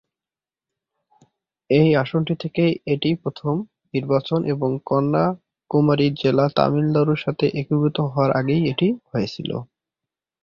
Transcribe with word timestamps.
এই 1.69 1.89
আসনটি 1.95 2.33
থেকে 2.43 2.63
এটিই 2.87 3.15
প্রথম 3.23 3.53
নির্বাচন 3.93 4.39
এবং 4.53 4.69
কন্যাকুমারী 4.89 6.07
জেলা 6.21 6.45
তামিলনাড়ুর 6.57 7.19
সাথে 7.25 7.45
একীভূত 7.61 7.97
হওয়ার 8.05 8.31
আগেই 8.39 8.61
এটি 8.71 8.87
হয়েছিল। 9.09 9.49